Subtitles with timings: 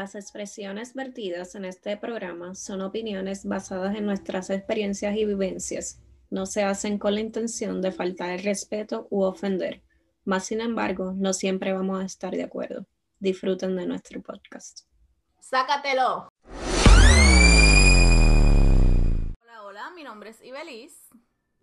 [0.00, 6.00] Las expresiones vertidas en este programa son opiniones basadas en nuestras experiencias y vivencias.
[6.30, 9.82] No se hacen con la intención de faltar el respeto u ofender.
[10.24, 12.86] Más sin embargo, no siempre vamos a estar de acuerdo.
[13.18, 14.86] Disfruten de nuestro podcast.
[15.38, 16.30] ¡Sácatelo!
[19.42, 21.10] Hola, hola, mi nombre es Ibeliz.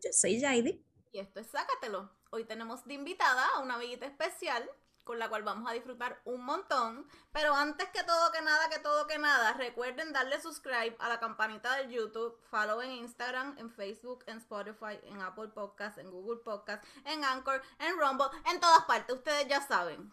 [0.03, 0.85] Yo soy Jaidi.
[1.11, 2.11] Y esto es Sácatelo.
[2.29, 4.63] Hoy tenemos de invitada a una amiguita especial
[5.07, 7.07] con la cual vamos a disfrutar un montón.
[7.31, 11.19] Pero antes que todo, que nada, que todo, que nada, recuerden darle subscribe a la
[11.19, 16.41] campanita del YouTube, follow en Instagram, en Facebook, en Spotify, en Apple Podcasts, en Google
[16.43, 20.11] Podcasts, en Anchor, en Rumble, en todas partes, ustedes ya saben.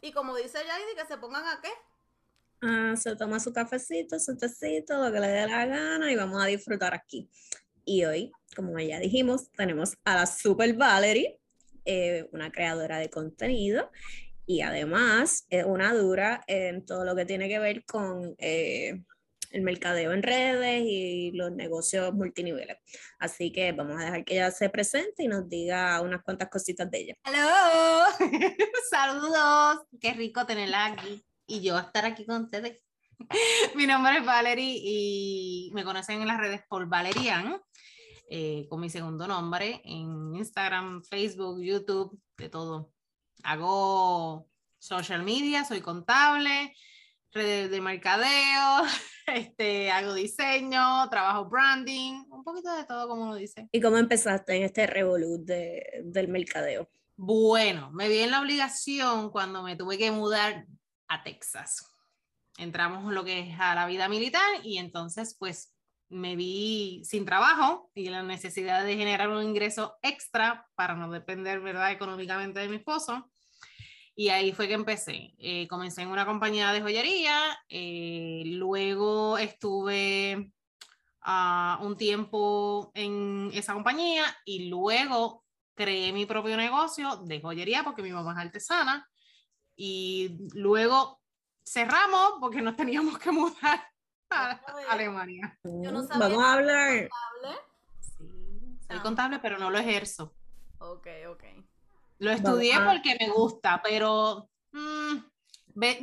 [0.00, 1.70] Y como dice Jaidi, que se pongan a qué?
[2.60, 6.42] Ah, se toma su cafecito, su tecito, lo que le dé la gana y vamos
[6.42, 7.30] a disfrutar aquí.
[7.84, 11.38] Y hoy, como ya dijimos, tenemos a la Super Valerie,
[11.84, 13.90] eh, una creadora de contenido
[14.46, 19.02] y además es una dura en todo lo que tiene que ver con eh,
[19.50, 22.76] el mercadeo en redes y los negocios multiniveles.
[23.18, 26.90] Así que vamos a dejar que ella se presente y nos diga unas cuantas cositas
[26.90, 27.14] de ella.
[27.26, 28.06] ¡Hola!
[28.90, 32.80] Saludos, qué rico tenerla aquí y yo estar aquí con ustedes.
[33.74, 37.60] Mi nombre es Valerie y me conocen en las redes por Valerian,
[38.28, 42.93] eh, con mi segundo nombre, en Instagram, Facebook, YouTube, de todo
[43.44, 46.74] hago social media, soy contable,
[47.32, 48.82] redes de mercadeo,
[49.26, 53.68] este, hago diseño, trabajo branding, un poquito de todo, como uno dice.
[53.70, 56.88] ¿Y cómo empezaste en este revolut de, del mercadeo?
[57.16, 60.66] Bueno, me vi en la obligación cuando me tuve que mudar
[61.08, 61.90] a Texas.
[62.58, 65.74] Entramos en lo que es a la vida militar y entonces pues
[66.08, 71.60] me vi sin trabajo y la necesidad de generar un ingreso extra para no depender,
[71.60, 73.30] ¿verdad?, económicamente de mi esposo.
[74.16, 75.34] Y ahí fue que empecé.
[75.38, 80.52] Eh, comencé en una compañía de joyería, eh, luego estuve
[81.26, 88.02] uh, un tiempo en esa compañía y luego creé mi propio negocio de joyería porque
[88.02, 89.08] mi mamá es artesana
[89.76, 91.20] y luego
[91.64, 93.84] cerramos porque nos teníamos que mudar
[94.30, 94.60] a
[94.90, 95.58] Alemania.
[95.64, 97.08] Vamos a hablar.
[97.08, 97.60] Contable.
[98.00, 100.36] Sí, soy contable, pero no lo ejerzo.
[100.78, 101.44] Ok, ok.
[102.24, 105.16] Lo estudié porque me gusta, pero mm,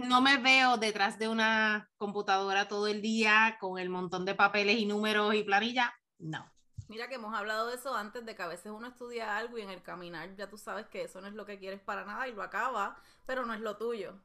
[0.07, 4.77] no me veo detrás de una computadora todo el día con el montón de papeles
[4.77, 5.93] y números y planilla.
[6.19, 6.47] No.
[6.87, 9.61] Mira que hemos hablado de eso antes, de que a veces uno estudia algo y
[9.61, 12.27] en el caminar ya tú sabes que eso no es lo que quieres para nada
[12.27, 14.21] y lo acaba, pero no es lo tuyo.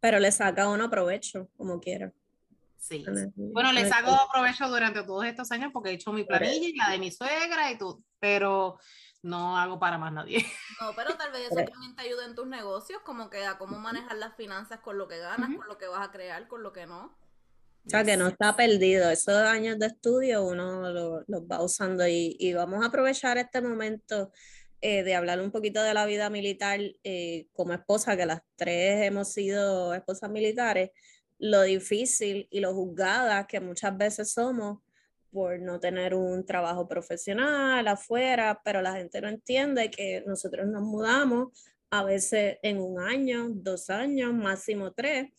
[0.00, 2.12] Pero le saca uno provecho, como quiera.
[2.76, 3.04] Sí.
[3.36, 6.90] Bueno, le saco provecho durante todos estos años porque he hecho mi planilla y la
[6.90, 8.78] de mi suegra y todo, pero
[9.22, 10.44] no hago para más nadie.
[10.80, 13.78] No, pero tal vez eso también te ayude en tus negocios, como que a cómo
[13.78, 16.72] manejar las finanzas con lo que ganas, con lo que vas a crear, con lo
[16.72, 17.16] que no.
[17.86, 19.10] O sea, que no está perdido.
[19.10, 23.62] Esos años de estudio uno los lo va usando y, y, vamos a aprovechar este
[23.62, 24.30] momento
[24.80, 29.04] eh, de hablar un poquito de la vida militar eh, como esposa, que las tres
[29.06, 30.90] hemos sido esposas militares,
[31.38, 34.78] lo difícil y lo juzgadas que muchas veces somos
[35.30, 40.82] por no tener un trabajo profesional afuera, pero la gente no entiende que nosotros nos
[40.82, 41.48] mudamos
[41.90, 45.30] a veces en un año, dos años, máximo tres,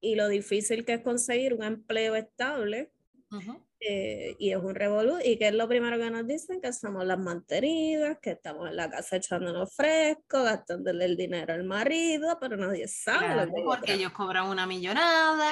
[0.00, 2.90] y lo difícil que es conseguir un empleo estable.
[3.80, 7.04] Eh, y es un revolú, y que es lo primero que nos dicen, que somos
[7.04, 12.56] las mantenidas, que estamos en la casa echándonos fresco, gastándole el dinero al marido, pero
[12.56, 13.52] nadie sabe.
[13.64, 15.50] porque ellos cobran una millonada.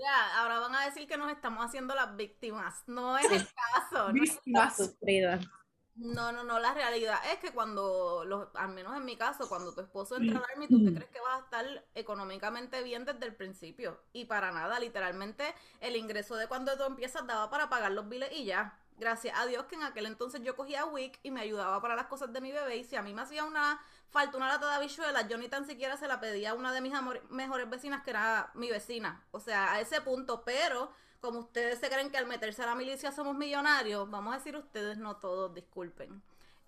[0.00, 2.84] Mira, ahora van a decir que nos estamos haciendo las víctimas.
[2.86, 4.10] No es el caso.
[4.14, 5.46] Víctimas sufridas.
[5.94, 9.74] No, no, no, la realidad es que cuando, los, al menos en mi caso, cuando
[9.74, 13.26] tu esposo entra al Army, tú te crees que vas a estar económicamente bien desde
[13.26, 14.00] el principio.
[14.14, 18.32] Y para nada, literalmente, el ingreso de cuando tú empiezas daba para pagar los biles
[18.32, 18.78] y ya.
[18.96, 22.06] Gracias a Dios que en aquel entonces yo cogía WIC y me ayudaba para las
[22.06, 22.78] cosas de mi bebé.
[22.78, 23.78] Y si a mí me hacía una
[24.10, 26.80] falta una lata de habichuelas, yo ni tan siquiera se la pedía a una de
[26.80, 26.92] mis
[27.30, 29.24] mejores vecinas, que era mi vecina.
[29.30, 32.74] O sea, a ese punto, pero como ustedes se creen que al meterse a la
[32.74, 36.22] milicia somos millonarios, vamos a decir ustedes, no todos, disculpen.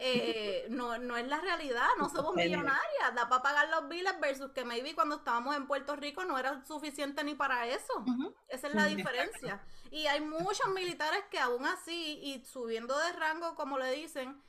[0.04, 4.50] Eh, no, no es la realidad, no somos millonarias, da para pagar los biles versus
[4.50, 8.04] que maybe cuando estábamos en Puerto Rico no era suficiente ni para eso.
[8.48, 9.62] Esa es la diferencia.
[9.92, 14.42] Y hay muchos militares que aún así, y subiendo de rango, como le dicen,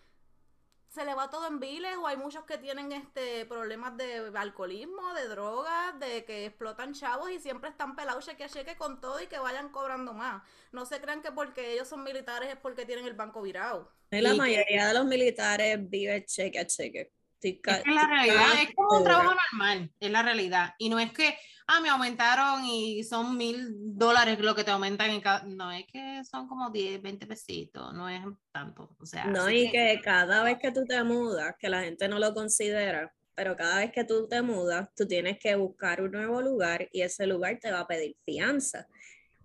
[0.94, 5.14] se le va todo en biles o hay muchos que tienen este problemas de alcoholismo,
[5.16, 9.20] de drogas, de que explotan chavos y siempre están pelados cheque a cheque con todo
[9.20, 10.44] y que vayan cobrando más.
[10.72, 13.92] No se crean que porque ellos son militares es porque tienen el banco virado.
[14.12, 17.12] la mayoría de los militares vive cheque a cheque.
[17.50, 20.74] Es la realidad, es como un trabajo normal, es la realidad.
[20.78, 21.38] Y no es que,
[21.68, 25.44] ah, me aumentaron y son mil dólares lo que te aumentan en cada.
[25.44, 28.96] No, es que son como 10, 20 pesitos, no es tanto.
[29.00, 30.00] O sea, no, y que...
[30.04, 33.92] cada vez que tú te mudas, que la gente no lo considera, pero cada vez
[33.92, 37.72] que tú te mudas, tú tienes que buscar un nuevo lugar y ese lugar te
[37.72, 38.88] va a pedir fianza.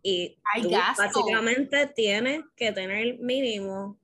[0.02, 3.98] Y tú básicamente tienes que tener mínimo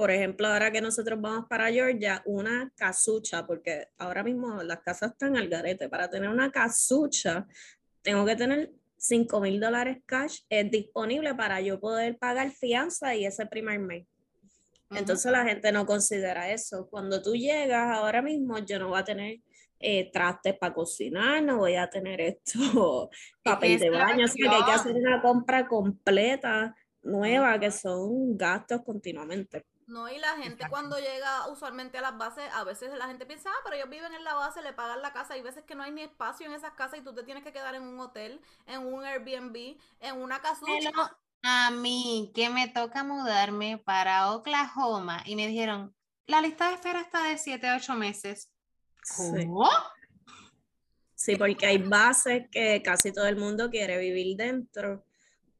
[0.00, 5.10] por ejemplo, ahora que nosotros vamos para Georgia, una casucha, porque ahora mismo las casas
[5.10, 5.90] están al garete.
[5.90, 7.46] Para tener una casucha,
[8.00, 13.26] tengo que tener 5 mil dólares cash es disponible para yo poder pagar fianza y
[13.26, 14.06] ese primer mes.
[14.88, 16.88] Entonces la gente no considera eso.
[16.88, 19.40] Cuando tú llegas ahora mismo, yo no voy a tener
[19.80, 23.10] eh, trastes para cocinar, no voy a tener esto,
[23.42, 28.80] papel de baño, así que hay que hacer una compra completa, nueva, que son gastos
[28.82, 29.66] continuamente.
[29.90, 33.50] No, y la gente cuando llega usualmente a las bases, a veces la gente piensa,
[33.50, 35.34] ah, pero ellos viven en la base, le pagan la casa.
[35.34, 37.52] Hay veces que no hay ni espacio en esas casas y tú te tienes que
[37.52, 40.92] quedar en un hotel, en un Airbnb, en una casucha.
[41.42, 45.92] a mí, que me toca mudarme para Oklahoma y me dijeron,
[46.26, 48.48] la lista de espera está de 7 a 8 meses.
[49.16, 49.66] ¿Cómo?
[49.66, 49.72] Sí.
[51.16, 55.04] sí, porque hay bases que casi todo el mundo quiere vivir dentro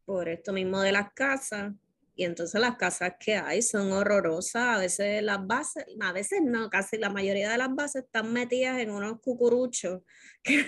[0.04, 1.72] por esto mismo de las casas
[2.20, 6.68] y entonces las casas que hay son horrorosas, a veces las bases, a veces no,
[6.68, 10.02] casi la mayoría de las bases están metidas en unos cucuruchos
[10.42, 10.66] que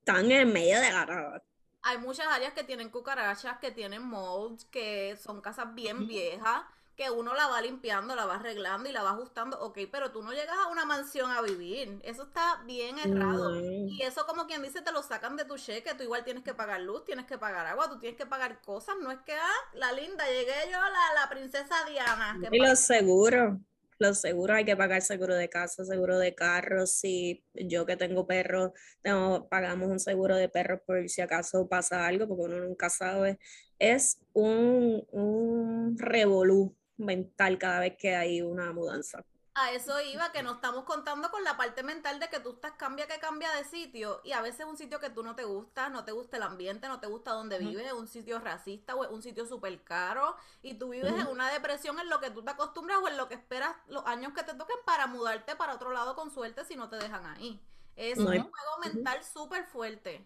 [0.00, 1.44] están en medio de la nada.
[1.82, 6.62] Hay muchas áreas que tienen cucarachas, que tienen molds, que son casas bien viejas
[6.96, 10.22] que uno la va limpiando, la va arreglando y la va ajustando, ok, pero tú
[10.22, 13.58] no llegas a una mansión a vivir, eso está bien errado.
[13.58, 16.54] Y eso como quien dice, te lo sacan de tu cheque, tú igual tienes que
[16.54, 19.70] pagar luz, tienes que pagar agua, tú tienes que pagar cosas, no es que, ah,
[19.74, 22.38] la linda, llegué yo, la, la princesa Diana.
[22.50, 23.58] Y los seguros,
[23.98, 28.26] los seguros, hay que pagar seguro de casa, seguro de carro, si yo que tengo
[28.26, 32.90] perros, tengo, pagamos un seguro de perros por si acaso pasa algo, porque uno nunca
[32.90, 33.38] sabe,
[33.78, 39.24] es un, un revolú mental cada vez que hay una mudanza.
[39.54, 42.72] A eso iba, que no estamos contando con la parte mental de que tú estás
[42.72, 45.90] cambia que cambia de sitio y a veces un sitio que tú no te gusta,
[45.90, 49.04] no te gusta el ambiente, no te gusta donde vives, es un sitio racista o
[49.04, 52.42] es un sitio súper caro y tú vives en una depresión en lo que tú
[52.42, 55.74] te acostumbras o en lo que esperas los años que te toquen para mudarte para
[55.74, 57.60] otro lado con suerte si no te dejan ahí.
[57.94, 60.22] Es un juego mental súper fuerte.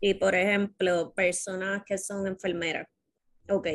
[0.00, 2.88] Y por ejemplo, personas que son enfermeras,
[3.50, 3.66] ok,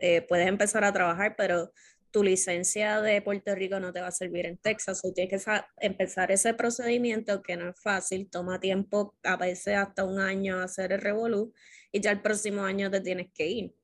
[0.00, 1.72] eh, puedes empezar a trabajar, pero
[2.10, 5.60] tu licencia de Puerto Rico no te va a servir en Texas, o tienes que
[5.78, 10.92] empezar ese procedimiento que no es fácil, toma tiempo, a veces hasta un año hacer
[10.92, 11.52] el revolú
[11.92, 13.74] y ya el próximo año te tienes que ir.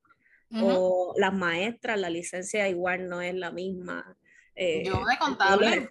[0.57, 4.17] O las maestras, la licencia igual no es la misma.
[4.55, 5.89] Eh, Yo de contable.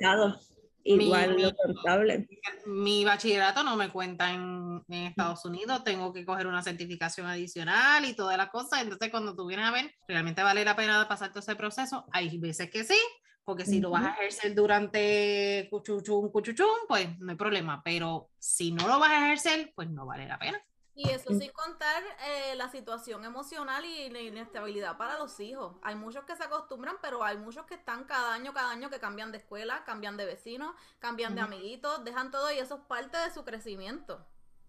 [0.85, 2.27] Igual mi, lo contable.
[2.65, 8.15] Mi bachillerato no me cuenta en, Estados Unidos, tengo que coger una certificación adicional y
[8.15, 8.81] todas las cosas.
[8.81, 12.06] Entonces, cuando tú vienes a ver, realmente vale la pena pasar todo ese proceso.
[12.12, 13.00] Hay veces que sí,
[13.44, 17.81] porque si lo vas a ejercer durante cuchuchum, cuchuchum, pues no hay problema.
[17.83, 20.62] Pero si no lo vas a ejercer, pues no vale la pena.
[20.95, 25.75] Y eso sin contar eh, la situación emocional y la inestabilidad para los hijos.
[25.81, 29.00] Hay muchos que se acostumbran, pero hay muchos que están cada año, cada año que
[29.00, 33.18] cambian de escuela, cambian de vecinos, cambian de amiguitos, dejan todo y eso es parte
[33.18, 34.24] de su crecimiento.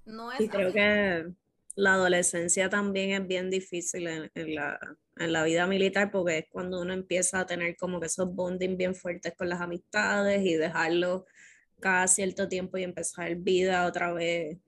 [0.06, 1.26] No es y creo que
[1.76, 4.78] la adolescencia también es bien difícil en, la,
[5.16, 8.78] en la vida militar porque es cuando uno empieza a tener como que esos bonding
[8.78, 11.26] bien fuertes con las amistades y dejarlo
[11.81, 14.59] cada cierto tiempo y empezar vida otra vez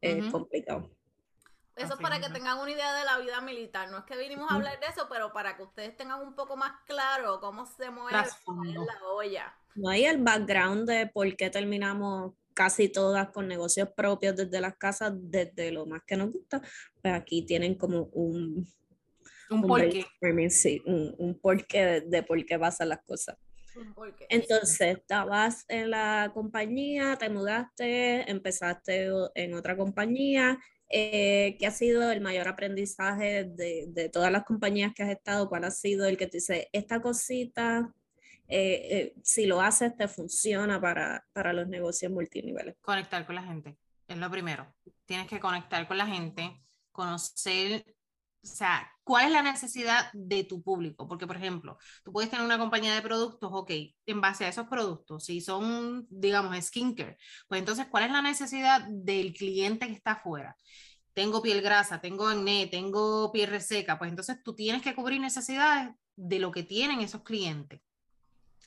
[0.00, 0.95] es complicado.
[1.76, 3.90] Eso es para que tengan una idea de la vida militar.
[3.90, 6.56] No es que vinimos a hablar de eso, pero para que ustedes tengan un poco
[6.56, 9.54] más claro cómo se mueve la olla.
[9.74, 14.76] No hay el background de por qué terminamos casi todas con negocios propios desde las
[14.76, 16.62] casas, desde lo más que nos gusta.
[17.02, 18.66] Pues aquí tienen como un,
[19.50, 20.06] un, porqué.
[20.48, 23.36] Sí, un, porqué de, de, por qué pasan las cosas.
[24.30, 32.10] Entonces, estabas en la compañía, te mudaste, empezaste en otra compañía eh, ¿Qué ha sido
[32.12, 35.48] el mayor aprendizaje de, todas las compañías que has estado?
[35.48, 37.92] ¿Cuál ha sido el que te dice, esta cosita,
[38.48, 42.76] eh, eh, si lo haces, te funciona para, para los negocios multiniveles?
[42.80, 43.76] Conectar con la gente,
[44.06, 44.72] es lo primero.
[45.06, 46.60] Tienes que conectar con la gente,
[46.92, 47.84] conocer
[48.52, 51.06] o sea, ¿cuál es la necesidad de tu público?
[51.08, 53.70] Porque, por ejemplo, tú puedes tener una compañía de productos, ok,
[54.06, 58.86] en base a esos productos, si son, digamos, skincare, pues entonces, ¿cuál es la necesidad
[58.88, 60.56] del cliente que está afuera?
[61.14, 65.94] Tengo piel grasa, tengo acné, tengo piel reseca, pues entonces tú tienes que cubrir necesidades
[66.16, 67.80] de lo que tienen esos clientes.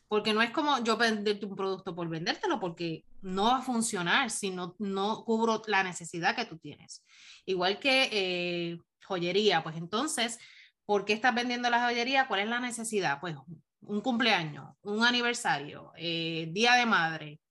[0.07, 4.31] porque no es como yo venderte un producto por vendértelo, porque no va a funcionar
[4.31, 7.05] si no, no cubro la necesidad que tú tienes.
[7.45, 10.39] Igual que eh, joyería, pues entonces,
[10.85, 12.27] ¿por qué estás vendiendo la joyería?
[12.27, 13.19] ¿Cuál es la necesidad?
[13.19, 13.35] Pues
[13.81, 17.41] un cumpleaños, un aniversario, eh, día de madre,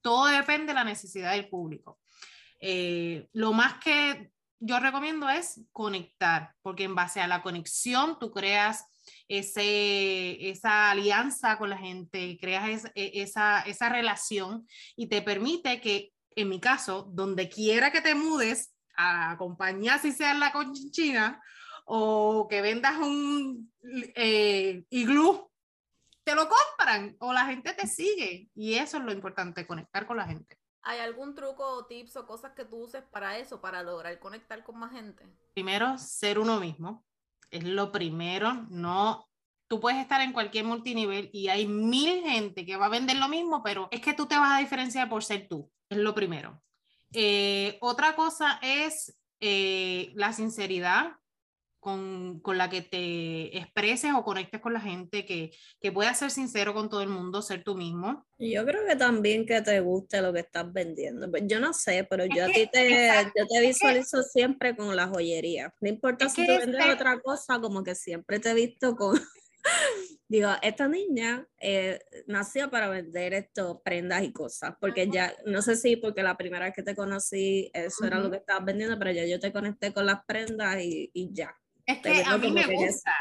[0.00, 2.00] todo depende de la necesidad del público.
[2.60, 8.32] Eh, lo más que yo recomiendo es conectar, porque en base a la conexión tú
[8.32, 8.86] creas
[9.28, 14.66] ese, esa alianza con la gente, creas e, esa, esa relación
[14.96, 20.12] y te permite que, en mi caso, donde quiera que te mudes, a compañía, si
[20.12, 21.42] sea la conchina,
[21.84, 23.72] o que vendas un
[24.14, 25.50] eh, iglú,
[26.24, 28.48] te lo compran o la gente te sigue.
[28.54, 30.58] Y eso es lo importante, conectar con la gente.
[30.82, 34.64] ¿Hay algún truco o tips o cosas que tú uses para eso, para lograr conectar
[34.64, 35.24] con más gente?
[35.54, 37.04] Primero, ser uno mismo.
[37.50, 38.66] Es lo primero.
[38.70, 39.28] No,
[39.68, 43.28] tú puedes estar en cualquier multinivel y hay mil gente que va a vender lo
[43.28, 45.70] mismo, pero es que tú te vas a diferenciar por ser tú.
[45.88, 46.60] Es lo primero.
[47.12, 51.12] Eh, otra cosa es eh, la sinceridad
[51.82, 55.50] con, con, la que te expreses o conectes con la gente, que,
[55.80, 58.24] que puedas ser sincero con todo el mundo, ser tú mismo.
[58.38, 61.28] Yo creo que también que te guste lo que estás vendiendo.
[61.28, 65.08] Pues yo no sé, pero yo a ti te, yo te visualizo siempre con la
[65.08, 65.74] joyería.
[65.80, 69.20] No importa si tú vendes este otra cosa, como que siempre te he visto con...
[70.32, 75.76] Digo, esta niña eh, nació para vender estos prendas y cosas, porque ya, no sé
[75.76, 79.12] si porque la primera vez que te conocí, eso era lo que estabas vendiendo, pero
[79.12, 81.54] ya yo te conecté con las prendas y, y ya.
[81.84, 83.14] Es que a mí me gusta.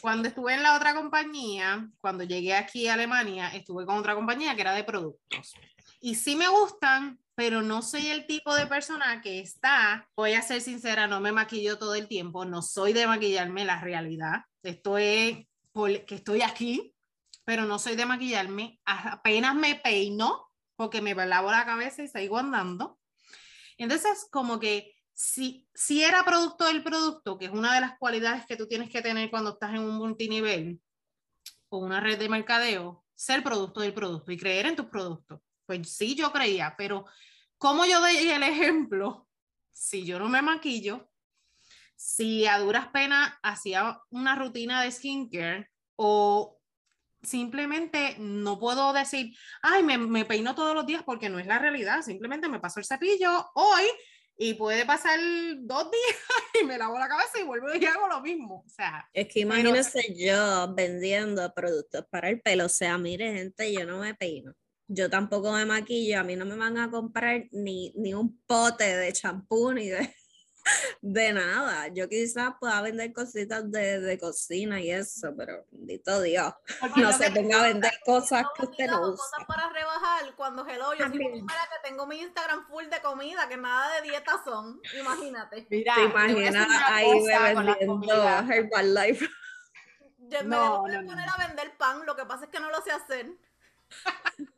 [0.00, 4.56] Cuando estuve en la otra compañía, cuando llegué aquí a Alemania, estuve con otra compañía
[4.56, 5.54] que era de productos.
[6.00, 10.42] Y sí me gustan, pero no soy el tipo de persona que está, voy a
[10.42, 14.40] ser sincera, no me maquillo todo el tiempo, no soy de maquillarme la realidad.
[14.64, 16.94] Esto es porque estoy aquí,
[17.44, 18.80] pero no soy de maquillarme.
[18.84, 22.98] Apenas me peino porque me lavo la cabeza y sigo andando.
[23.76, 28.46] Entonces, como que si, si era producto del producto, que es una de las cualidades
[28.46, 30.80] que tú tienes que tener cuando estás en un multinivel
[31.68, 35.40] o una red de mercadeo, ser producto del producto y creer en tus productos.
[35.66, 37.04] Pues sí, yo creía, pero
[37.58, 39.28] como yo doy el ejemplo,
[39.72, 41.10] si yo no me maquillo,
[41.96, 46.58] si a duras penas hacía una rutina de skincare o
[47.22, 51.58] simplemente no puedo decir, ay, me, me, peino todos los días porque no es la
[51.58, 53.84] realidad, simplemente me paso el cepillo hoy
[54.36, 55.18] y puede pasar
[55.60, 56.20] dos días
[56.60, 58.64] y me lavo la cabeza y vuelvo y hago lo mismo.
[58.66, 62.66] O sea, es que imagínense yo vendiendo productos para el pelo.
[62.66, 64.52] O sea, mire, gente, yo no me peino.
[64.88, 66.20] Yo tampoco me maquillo.
[66.20, 70.14] A mí no me van a comprar ni, ni un pote de champú ni de
[71.02, 71.88] de nada.
[71.88, 76.54] Yo quizás pueda vender cositas de, de, cocina y eso, pero bendito Dios.
[76.96, 79.24] no se ponga a vender cosas que usted no usa.
[79.30, 83.56] Cosas para rebajar cuando hello, yo soy que tengo mi Instagram full de comida, que
[83.56, 84.80] nada de dieta son.
[84.98, 85.66] Imagínate.
[85.70, 89.28] Mira, ¿Te imaginas ahí vendiendo Herbalife?
[90.28, 92.70] Yo me no, voy a poner a vender pan, lo que pasa es que no
[92.70, 93.26] lo sé hacer.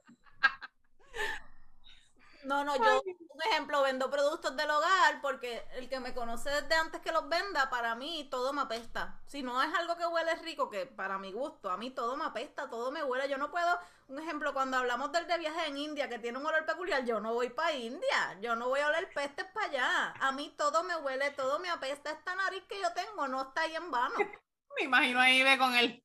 [2.47, 3.03] No, no, yo,
[3.37, 7.29] un ejemplo, vendo productos del hogar porque el que me conoce desde antes que los
[7.29, 9.21] venda, para mí todo me apesta.
[9.27, 12.25] Si no es algo que huele rico, que para mi gusto, a mí todo me
[12.25, 13.29] apesta, todo me huele.
[13.29, 13.79] Yo no puedo,
[14.09, 17.21] un ejemplo, cuando hablamos del de viaje en India, que tiene un olor peculiar, yo
[17.21, 20.15] no voy para India, yo no voy a oler pestes para allá.
[20.19, 22.13] A mí todo me huele, todo me apesta.
[22.13, 24.15] Esta nariz que yo tengo no está ahí en vano.
[24.79, 26.03] me imagino ahí ve con él.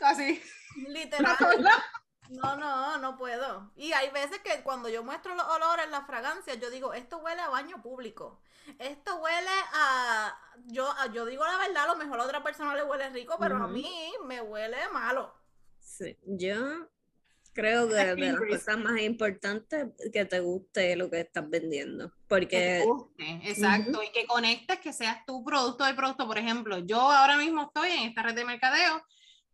[0.00, 0.40] Así.
[0.86, 1.36] Literal.
[2.28, 3.70] No, no, no puedo.
[3.76, 7.40] Y hay veces que cuando yo muestro los olores, las fragancias, yo digo, esto huele
[7.40, 8.40] a baño público.
[8.78, 10.36] Esto huele a...
[10.66, 13.56] Yo, yo digo la verdad, a lo mejor a otra persona le huele rico, pero
[13.56, 15.34] a mí me huele malo.
[15.80, 16.88] Sí, yo
[17.54, 22.12] creo que de las cosas más importantes que te guste lo que estás vendiendo.
[22.28, 22.84] Porque...
[23.42, 26.26] exacto, y que conectes, que seas tu producto de producto.
[26.26, 29.02] Por ejemplo, yo ahora mismo estoy en esta red de mercadeo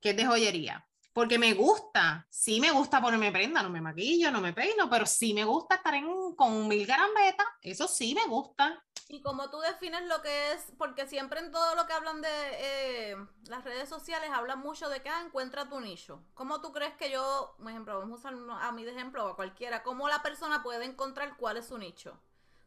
[0.00, 4.32] que es de joyería porque me gusta, sí me gusta ponerme prenda, no me maquillo,
[4.32, 8.26] no me peino, pero sí me gusta estar en, con mil garambetas, eso sí me
[8.26, 8.82] gusta.
[9.08, 12.28] Y como tú defines lo que es, porque siempre en todo lo que hablan de
[12.30, 13.16] eh,
[13.46, 16.20] las redes sociales hablan mucho de que ah, encuentra tu nicho.
[16.34, 19.28] ¿Cómo tú crees que yo, por ejemplo, vamos a usar a mí de ejemplo o
[19.28, 22.18] a cualquiera, cómo la persona puede encontrar cuál es su nicho?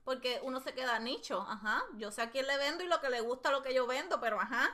[0.06, 3.10] Porque uno se queda nicho, ajá, yo sé a quién le vendo y lo que
[3.10, 4.74] le gusta lo que yo vendo, pero ajá,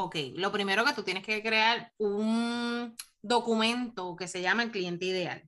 [0.00, 5.06] Ok, lo primero que tú tienes que crear un documento que se llama el cliente
[5.06, 5.42] ideal.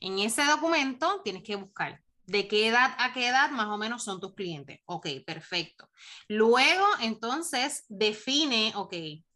[0.00, 4.02] En ese documento tienes que buscar de qué edad a qué edad más o menos
[4.02, 4.80] son tus clientes.
[4.86, 5.88] Ok, perfecto.
[6.26, 8.92] Luego, entonces, define, ok,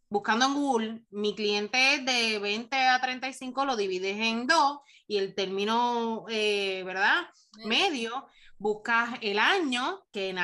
[0.09, 5.33] buscando en Google, mi cliente de 20 a 35 lo divides en dos y el
[5.33, 7.25] término, eh, ¿verdad?
[7.63, 8.27] Medio,
[8.59, 10.35] buscas el año que,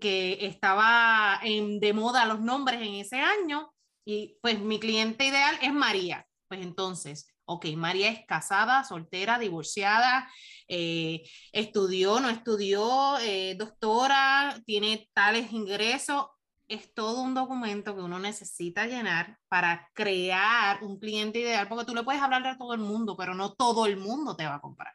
[0.00, 3.72] que estaba en, de moda los nombres en ese año
[4.04, 6.26] y pues mi cliente ideal es María.
[6.48, 10.30] Pues entonces, ok, María es casada, soltera, divorciada,
[10.68, 16.26] eh, estudió, no estudió, eh, doctora, tiene tales ingresos,
[16.68, 21.94] es todo un documento que uno necesita llenar para crear un cliente ideal, porque tú
[21.94, 24.60] le puedes hablar a todo el mundo, pero no todo el mundo te va a
[24.60, 24.94] comprar.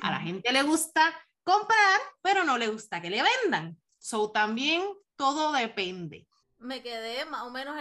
[0.00, 3.78] A la gente le gusta comprar, pero no le gusta que le vendan.
[3.98, 4.82] So también
[5.16, 6.26] todo depende
[6.62, 7.76] me quedé más o menos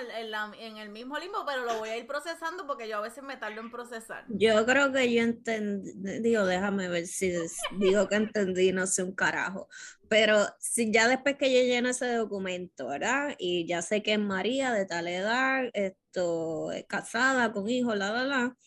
[0.60, 3.38] en, el mismo limbo, pero lo voy a ir procesando porque yo a veces me
[3.38, 4.25] tardo en procesar.
[4.30, 5.91] Yo creo que yo entendí,
[6.22, 7.32] digo, déjame ver si
[7.77, 9.68] digo que entendí, no sé un carajo,
[10.10, 13.36] pero si ya después que yo lleno ese documento, ¿verdad?
[13.38, 18.12] Y ya sé que es María de tal edad, esto, es casada, con hijos, la,
[18.12, 18.58] la, la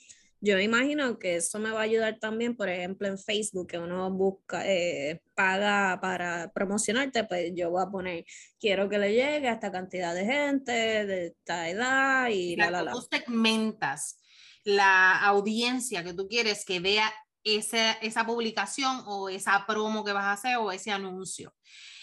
[0.44, 3.78] yo me imagino que eso me va a ayudar también, por ejemplo, en Facebook, que
[3.78, 8.24] uno busca, eh, paga para promocionarte, pues yo voy a poner,
[8.60, 12.82] quiero que le llegue a esta cantidad de gente, de esta edad y la, la,
[12.82, 12.92] la.
[12.92, 14.18] Tú segmentas
[14.64, 17.10] la audiencia que tú quieres que vea
[17.42, 21.54] esa, esa publicación o esa promo que vas a hacer o ese anuncio.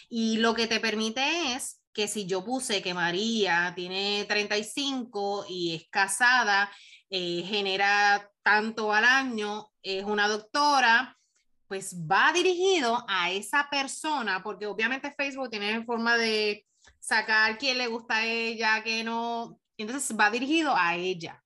[0.10, 5.76] Y lo que te permite es que si yo puse que María tiene 35 y
[5.76, 6.72] es casada,
[7.12, 11.18] eh, genera tanto al año, es una doctora,
[11.68, 16.66] pues va dirigido a esa persona, porque obviamente Facebook tiene forma de
[17.00, 21.44] sacar quién le gusta a ella, que no, entonces va dirigido a ella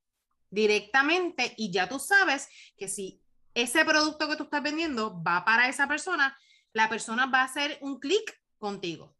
[0.50, 3.22] directamente y ya tú sabes que si
[3.54, 6.38] ese producto que tú estás vendiendo va para esa persona,
[6.74, 9.16] la persona va a hacer un clic contigo.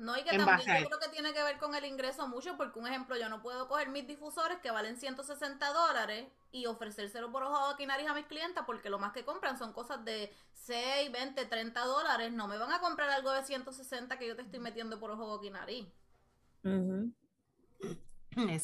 [0.00, 2.78] No, y que también yo creo que tiene que ver con el ingreso mucho, porque
[2.78, 7.42] un ejemplo, yo no puedo coger mis difusores que valen 160 dólares y ofrecérselo por
[7.42, 11.12] ojo de nariz a mis clientes, porque lo más que compran son cosas de 6,
[11.12, 12.32] 20, 30 dólares.
[12.32, 15.36] No me van a comprar algo de 160 que yo te estoy metiendo por ojo
[15.36, 15.86] de nariz.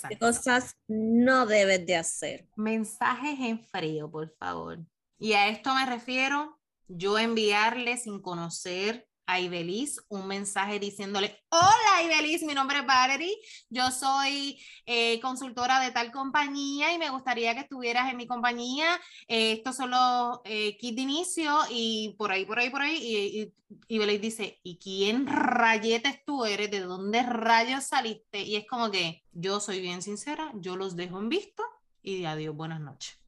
[0.08, 2.48] ¿Qué cosas no debes de hacer?
[2.56, 4.78] Mensajes en frío, por favor.
[5.18, 6.58] Y a esto me refiero
[6.88, 13.36] yo enviarle sin conocer a Ibelis un mensaje diciéndole, hola Ibelis, mi nombre es Valerie,
[13.68, 18.86] yo soy eh, consultora de tal compañía y me gustaría que estuvieras en mi compañía.
[19.26, 22.96] Eh, estos son los eh, de inicio y por ahí, por ahí, por ahí.
[22.96, 23.52] Y,
[23.88, 26.70] Ibelis dice, ¿y quién rayetes tú eres?
[26.70, 28.40] ¿De dónde rayos saliste?
[28.42, 31.64] Y es como que yo soy bien sincera, yo los dejo en visto
[32.00, 33.18] y adiós, buenas noches.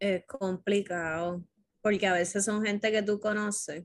[0.00, 1.44] Es complicado,
[1.80, 3.84] porque a veces son gente que tú conoces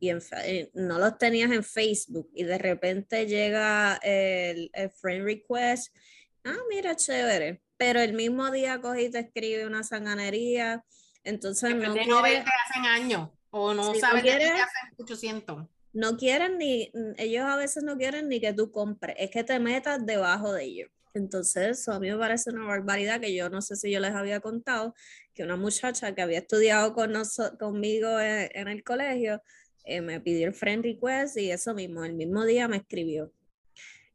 [0.00, 5.94] y eh, no los tenías en Facebook y de repente llega el, friend request,
[6.44, 10.84] ah, mira, chévere, pero el mismo día cogí y te escribe una sanganería,
[11.24, 15.66] entonces no quiere, no hacen años o no sabes no que hacen 800.
[15.92, 19.58] No quieren ni, ellos a veces no quieren ni que tú compres, es que te
[19.58, 20.90] metas debajo de ellos.
[21.14, 24.14] Entonces, eso a mí me parece una barbaridad que yo no sé si yo les
[24.14, 24.94] había contado,
[25.34, 27.14] que una muchacha que había estudiado con
[27.58, 29.42] conmigo en el colegio,
[29.88, 33.32] eh, me pidió el friend request y eso mismo, el mismo día me escribió.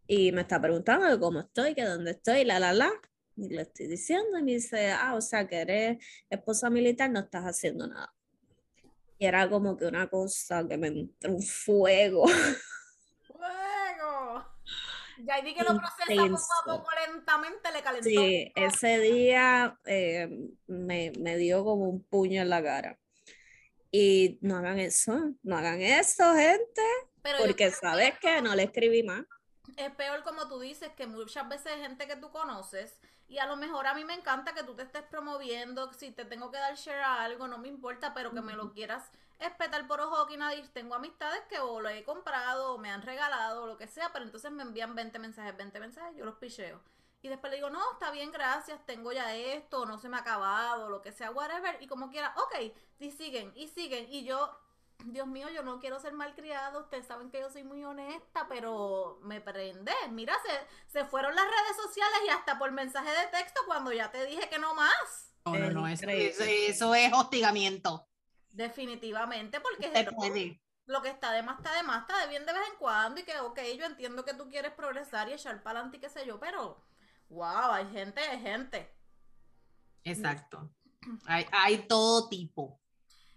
[0.06, 2.92] Y me está preguntando cómo estoy, que dónde estoy, la, la, la.
[3.36, 5.98] Y le estoy diciendo y me dice, ah, o sea, que eres
[6.30, 8.14] esposa militar, no estás haciendo nada.
[9.18, 12.26] Y era como que una cosa que me entró un fuego.
[13.26, 14.46] ¡Fuego!
[15.26, 18.10] Ya di que lo procesa poco a poco lentamente, le calentó.
[18.10, 20.30] Sí, ese día eh,
[20.68, 23.00] me, me dio como un puño en la cara.
[23.96, 26.82] Y no hagan eso, no hagan eso, gente.
[27.38, 29.24] porque sabes que no le escribí más.
[29.78, 33.56] Es peor como tú dices, que muchas veces gente que tú conoces, y a lo
[33.56, 36.76] mejor a mí me encanta que tú te estés promoviendo, si te tengo que dar
[36.76, 40.38] share a algo, no me importa, pero que me lo quieras espetar por ojo que
[40.38, 40.68] nadie.
[40.74, 44.12] Tengo amistades que o lo he comprado o me han regalado o lo que sea,
[44.12, 46.82] pero entonces me envían 20 mensajes, 20 mensajes, yo los picheo.
[47.24, 50.20] Y después le digo, no, está bien, gracias, tengo ya esto, no se me ha
[50.20, 51.82] acabado, lo que sea, whatever.
[51.82, 54.12] Y como quiera, ok, y siguen, y siguen.
[54.12, 54.60] Y yo,
[55.06, 59.20] Dios mío, yo no quiero ser malcriado, ustedes saben que yo soy muy honesta, pero
[59.22, 59.94] me prende.
[60.12, 64.12] Mira, se, se fueron las redes sociales y hasta por mensaje de texto cuando ya
[64.12, 65.34] te dije que no más.
[65.46, 68.06] No, no, no, eso, es hostigamiento.
[68.52, 70.08] Definitivamente, porque es
[70.86, 73.22] lo que está de más está de más, está de bien de vez en cuando
[73.22, 76.10] y que, ok, yo entiendo que tú quieres progresar y echar para adelante y qué
[76.10, 76.84] sé yo, pero
[77.30, 78.96] Wow, hay gente, hay gente.
[80.04, 80.70] Exacto.
[81.26, 82.80] Hay, hay todo tipo.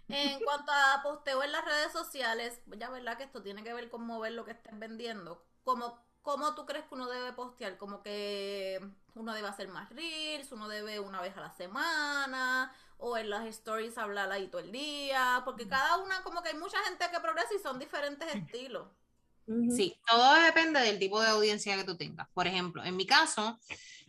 [0.07, 3.89] En cuanto a posteo en las redes sociales, ya verdad que esto tiene que ver
[3.89, 5.43] con mover lo que estén vendiendo.
[5.63, 7.77] Como ¿cómo tú crees que uno debe postear?
[7.77, 13.15] Como que uno debe hacer más reels, uno debe una vez a la semana, o
[13.15, 16.79] en las stories hablar ahí todo el día, porque cada una, como que hay mucha
[16.83, 18.89] gente que progresa y son diferentes estilos.
[19.47, 22.27] Sí, todo depende del tipo de audiencia que tú tengas.
[22.33, 23.57] Por ejemplo, en mi caso,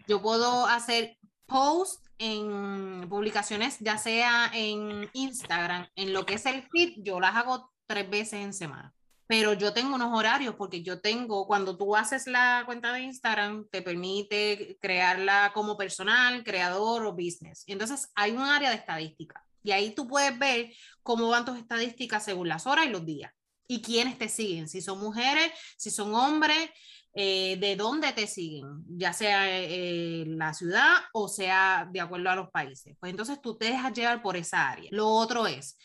[0.09, 6.63] yo puedo hacer post en publicaciones, ya sea en Instagram, en lo que es el
[6.69, 8.93] feed, yo las hago tres veces en semana.
[9.29, 13.69] Pero yo tengo unos horarios porque yo tengo, cuando tú haces la cuenta de Instagram,
[13.71, 17.63] te permite crearla como personal, creador o business.
[17.67, 19.45] Entonces hay un área de estadística.
[19.63, 20.73] Y ahí tú puedes ver
[21.03, 23.33] cómo van tus estadísticas según las horas y los días.
[23.69, 26.71] Y quiénes te siguen, si son mujeres, si son hombres,
[27.15, 32.37] eh, de dónde te siguen, ya sea eh, la ciudad o sea de acuerdo a
[32.37, 32.97] los países.
[33.01, 34.89] Pues entonces tú te dejas llevar por esa área.
[34.93, 35.77] Lo otro es,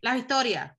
[0.00, 0.72] las historias.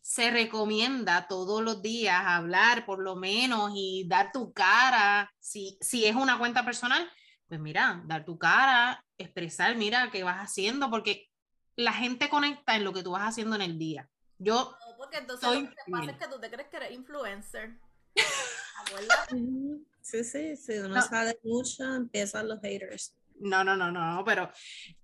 [0.00, 5.30] Se recomienda todos los días hablar por lo menos y dar tu cara.
[5.38, 7.10] Si, si es una cuenta personal,
[7.48, 11.28] pues mira, dar tu cara, expresar, mira, qué vas haciendo, porque
[11.76, 14.08] la gente conecta en lo que tú vas haciendo en el día.
[14.38, 14.76] Yo.
[15.00, 17.78] No, porque entonces lo que pasa es que tú te crees que eres influencer.
[20.02, 21.02] Sí, sí, sí, uno no.
[21.02, 23.14] sabe mucho, empiezan los haters.
[23.38, 24.50] No, no, no, no, pero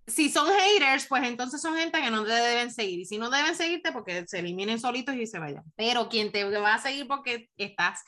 [0.06, 3.00] si son haters, pues entonces son gente que no te deben seguir.
[3.00, 5.62] Y si no deben seguirte, porque se eliminen solitos y se vayan.
[5.76, 8.02] Pero quien te va a seguir porque estás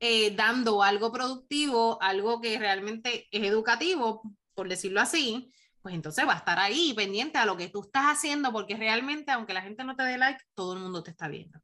[0.00, 4.22] eh, dando algo productivo, algo que realmente es educativo,
[4.54, 5.52] por decirlo así,
[5.84, 9.30] pues entonces va a estar ahí pendiente a lo que tú estás haciendo, porque realmente,
[9.32, 11.60] aunque la gente no te dé like, todo el mundo te está viendo.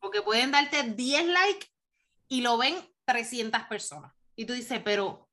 [0.00, 1.66] Porque pueden darte 10 likes
[2.28, 4.14] y lo ven 300 personas.
[4.34, 5.28] Y tú dices, pero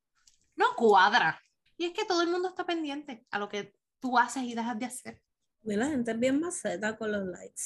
[0.56, 1.40] no cuadra.
[1.78, 4.78] Y es que todo el mundo está pendiente a lo que tú haces y dejas
[4.78, 5.22] de hacer.
[5.64, 7.62] Y la gente es bien maceta con los likes.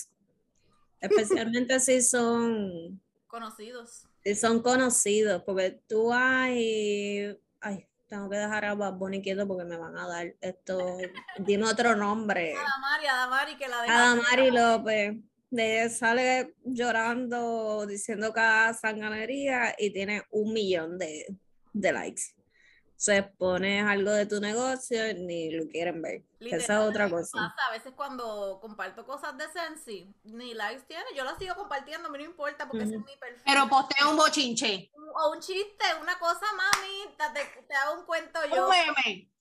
[1.01, 4.07] Especialmente si son conocidos.
[4.23, 9.65] Si son conocidos, porque tú hay, ay, tengo que dejar a Bad Bunny quieto porque
[9.65, 10.99] me van a dar esto,
[11.39, 12.55] dime otro nombre.
[12.55, 15.17] Adamari, Adamari que la de Adamari López
[15.51, 21.27] de sale llorando, diciendo cada sanganería y tiene un millón de,
[21.73, 22.23] de likes.
[23.01, 26.23] Se pone algo de tu negocio y ni lo quieren ver.
[26.39, 27.55] Esa es otra cosa.
[27.67, 31.07] a veces cuando comparto cosas de Sensi, ni likes tiene.
[31.17, 33.43] Yo las sigo compartiendo, me no importa porque es mi perfil.
[33.47, 34.93] Pero postea un bochinche.
[35.15, 38.67] O un chiste, una cosa, mami, te, te hago un cuento yo.
[38.67, 39.33] Un meme.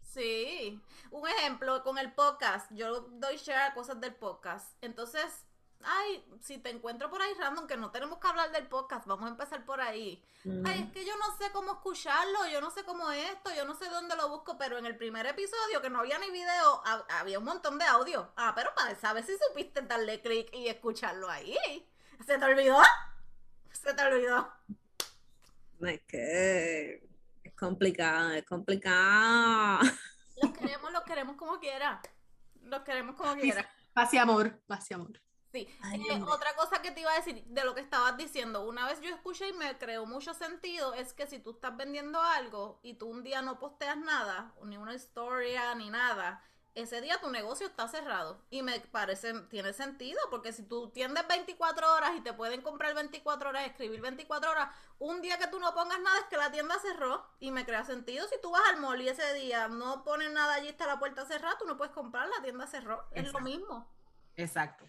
[0.00, 0.80] Sí.
[1.10, 4.74] Un ejemplo, con el podcast, yo doy share a cosas del podcast.
[4.80, 5.44] Entonces,
[5.84, 9.26] ay, si te encuentro por ahí random, que no tenemos que hablar del podcast, vamos
[9.26, 10.24] a empezar por ahí.
[10.64, 13.64] Ay, es que yo no sé cómo escucharlo, yo no sé cómo es esto, yo
[13.64, 16.82] no sé dónde lo busco, pero en el primer episodio, que no había ni video,
[17.10, 18.32] había un montón de audio.
[18.36, 21.56] Ah, pero para saber si supiste darle clic y escucharlo ahí.
[22.26, 22.78] ¿Se te olvidó?
[23.72, 24.52] ¿Se te olvidó?
[25.80, 27.08] Es que
[27.42, 29.80] es complicado, es complicado.
[30.40, 32.00] Los queremos, los queremos como quiera.
[32.62, 33.68] Los queremos como quiera.
[33.92, 35.20] Paz y amor, paz y amor.
[35.52, 38.86] Sí, eh, otra cosa que te iba a decir de lo que estabas diciendo, una
[38.86, 42.80] vez yo escuché y me creó mucho sentido, es que si tú estás vendiendo algo
[42.82, 46.42] y tú un día no posteas nada, ni una historia, ni nada,
[46.74, 48.40] ese día tu negocio está cerrado.
[48.50, 52.94] Y me parece, tiene sentido, porque si tú tiendes 24 horas y te pueden comprar
[52.94, 56.50] 24 horas, escribir 24 horas, un día que tú no pongas nada es que la
[56.50, 58.26] tienda cerró y me crea sentido.
[58.28, 61.26] Si tú vas al mall y ese día no pones nada allí, está la puerta
[61.26, 63.04] cerrada, tú no puedes comprar, la tienda cerró.
[63.10, 63.86] Es lo mismo.
[64.36, 64.86] Exacto.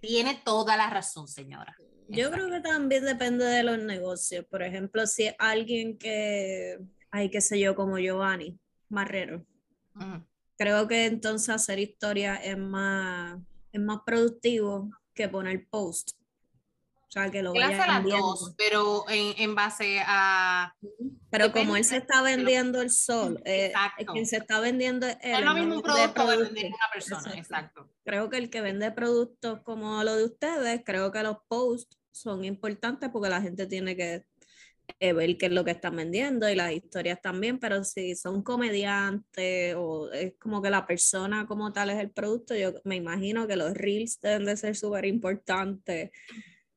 [0.00, 1.76] Tiene toda la razón, señora.
[2.08, 4.44] Yo creo que también depende de los negocios.
[4.46, 6.78] Por ejemplo, si alguien que,
[7.10, 9.46] hay qué sé yo, como Giovanni Marrero,
[10.58, 13.40] creo que entonces hacer historia es más,
[13.72, 16.10] es más productivo que poner post.
[17.12, 20.74] O sea, que lo vaya las dos, pero en, en, base a...
[21.28, 23.70] Pero como él se está vendiendo el sol, eh,
[24.10, 27.90] quien se está vendiendo él, es lo mismo un producto que vender una persona, exacto.
[28.06, 32.46] Creo que el que vende productos como lo de ustedes, creo que los posts son
[32.46, 34.24] importantes porque la gente tiene que
[34.98, 38.42] eh, ver qué es lo que están vendiendo y las historias también, pero si son
[38.42, 43.46] comediantes o es como que la persona como tal es el producto, yo me imagino
[43.46, 46.10] que los reels deben de ser súper importantes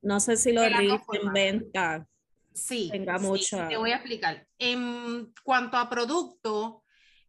[0.06, 2.06] no sé si los reels en venta
[2.52, 3.66] sí, tenga mucha.
[3.66, 4.46] te voy a explicar.
[4.56, 6.84] En cuanto a producto,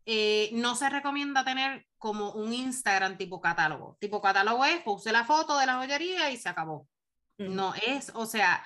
[0.05, 3.97] eh, no se recomienda tener como un Instagram tipo catálogo.
[3.99, 6.87] Tipo catálogo es, puse la foto de la joyería y se acabó.
[7.39, 8.63] No es, o sea,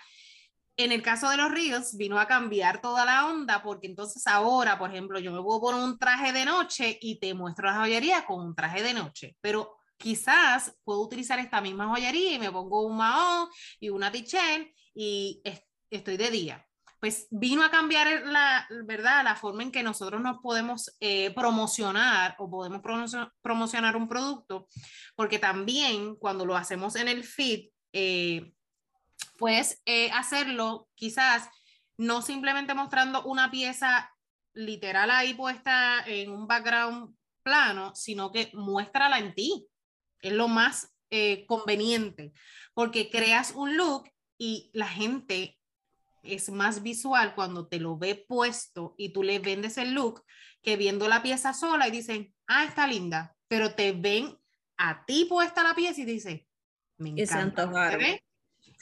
[0.75, 4.77] en el caso de los Reels vino a cambiar toda la onda porque entonces ahora,
[4.77, 8.25] por ejemplo, yo me puedo poner un traje de noche y te muestro la joyería
[8.25, 12.85] con un traje de noche, pero quizás puedo utilizar esta misma joyería y me pongo
[12.85, 15.41] un mahón y una tichel y
[15.89, 16.67] estoy de día.
[16.99, 19.23] pues vino a cambiar la, ¿verdad?
[19.23, 22.81] la forma en que nosotros nos podemos eh, promocionar o podemos
[23.41, 24.67] promocionar un producto,
[25.15, 28.53] porque también cuando lo hacemos en el feed, eh,
[29.39, 29.81] pues
[30.13, 31.49] hacerlo quizás
[31.97, 34.11] no simplemente mostrando una pieza
[34.53, 39.67] literal ahí puesta en un background plano, sino que muéstrala en ti.
[40.21, 40.93] Es lo más
[41.45, 42.31] conveniente,
[42.73, 45.59] porque creas un look y la gente
[46.23, 50.23] es más visual cuando te lo ve puesto y tú le vendes el look
[50.61, 54.37] que viendo la pieza sola y dicen, ah, está linda, pero te ven
[54.77, 56.47] a ti puesta la pieza y dicen,
[56.97, 57.67] me encanta.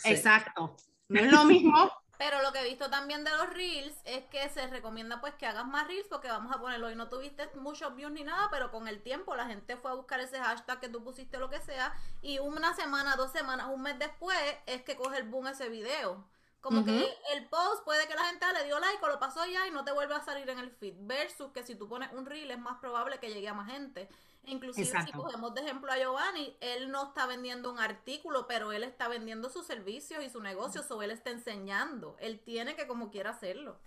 [0.03, 0.75] Exacto.
[1.11, 1.91] No es lo mismo.
[2.19, 5.45] Pero lo que he visto también de los reels es que se recomienda pues que
[5.45, 8.71] hagas más reels porque vamos a ponerlo y no tuviste muchos views ni nada, pero
[8.71, 11.61] con el tiempo la gente fue a buscar ese hashtag que tú pusiste lo que
[11.61, 15.69] sea y una semana, dos semanas, un mes después es que coge el boom ese
[15.69, 16.27] video.
[16.59, 19.65] Como que el post puede que la gente le dio like o lo pasó ya
[19.65, 20.95] y no te vuelve a salir en el feed.
[20.97, 24.09] Versus que si tú pones un reel es más probable que llegue a más gente.
[24.45, 28.83] Inclusive si cogemos de ejemplo a Giovanni, él no está vendiendo un artículo, pero él
[28.83, 32.17] está vendiendo sus servicios y su negocio, o él está enseñando.
[32.19, 33.79] Él tiene que como quiera hacerlo.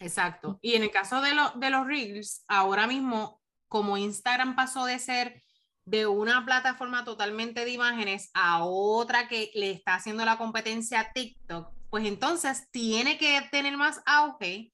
[0.00, 0.58] Exacto.
[0.62, 5.42] Y en el caso de, de los reels, ahora mismo, como Instagram pasó de ser
[5.84, 11.12] de una plataforma totalmente de imágenes a otra que le está haciendo la competencia a
[11.12, 14.72] TikTok, pues entonces tiene que tener más auge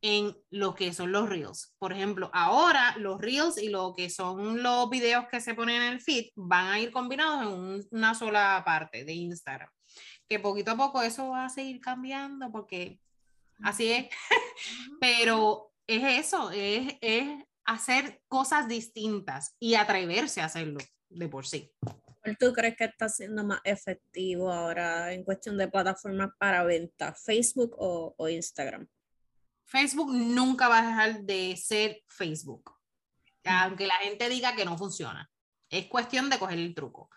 [0.00, 1.74] en lo que son los reels.
[1.78, 5.92] Por ejemplo, ahora los reels y lo que son los videos que se ponen en
[5.94, 9.70] el feed van a ir combinados en una sola parte de Instagram.
[10.28, 13.00] Que poquito a poco eso va a seguir cambiando porque
[13.62, 14.06] así es.
[15.00, 17.28] Pero es eso, es, es
[17.64, 21.72] hacer cosas distintas y atreverse a hacerlo de por sí.
[22.22, 27.14] ¿Cuál tú crees que está siendo más efectivo ahora en cuestión de plataformas para venta?
[27.14, 28.88] ¿Facebook o, Instagram?
[29.68, 32.72] Facebook nunca va a dejar de ser Facebook,
[33.44, 35.30] aunque la gente diga que no funciona.
[35.68, 37.10] Es cuestión de coger el truco.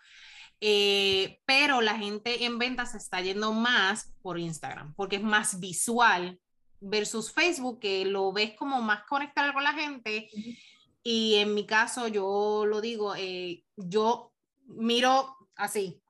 [0.60, 5.58] Eh, pero la gente en venta se está yendo más por Instagram, porque es más
[5.58, 6.38] visual
[6.78, 10.28] versus Facebook, que lo ves como más conectado con la gente.
[11.02, 14.32] Y en mi caso, yo lo digo, eh, yo
[14.66, 16.01] miro así,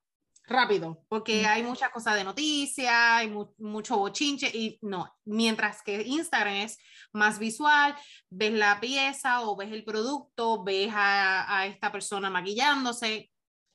[0.46, 6.54] rápido, porque hay muchas cosas de noticias, hay mucho bochinche y no, mientras que Instagram
[6.54, 6.78] es
[7.12, 7.94] más visual,
[8.30, 13.30] ves la pieza o ves el producto, ves a, a esta persona maquillándose,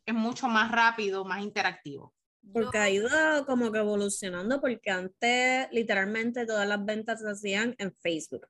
[0.05, 2.13] es mucho más rápido, más interactivo.
[2.53, 3.09] Porque ha ido
[3.45, 8.47] como que evolucionando, porque antes literalmente todas las ventas se hacían en Facebook.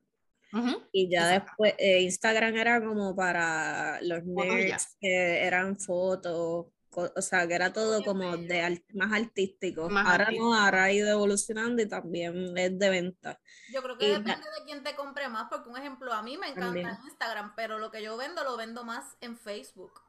[0.91, 6.67] Y ya después eh, Instagram era como para los nerds que eran fotos,
[7.15, 9.89] o sea, que era todo como de más artístico.
[9.95, 13.39] ahora no, ahora ha ido evolucionando y también es de venta.
[13.71, 16.49] Yo creo que depende de quién te compre más, porque un ejemplo, a mí me
[16.49, 20.01] encanta Instagram, pero lo que yo vendo lo vendo más en Facebook.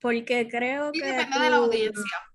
[0.00, 1.04] Porque creo que...
[1.04, 2.26] Depende de la audiencia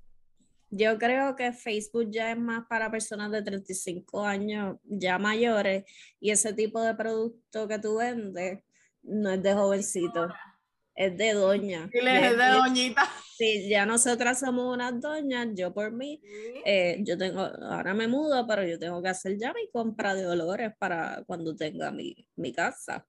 [0.72, 5.84] yo creo que Facebook ya es más para personas de 35 años ya mayores
[6.20, 8.64] y ese tipo de producto que tú vendes
[9.04, 10.30] no es de jovencito,
[11.06, 11.90] es de doña.
[11.92, 13.10] Y es de doñita.
[13.38, 16.22] Sí, ya nosotras somos unas doñas, yo por mí,
[16.64, 20.28] eh, yo tengo, ahora me mudo, pero yo tengo que hacer ya mi compra de
[20.28, 23.08] olores para cuando tenga mi, mi casa.